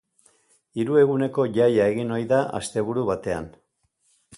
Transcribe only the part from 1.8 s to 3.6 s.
egin ohi da asteburu batean.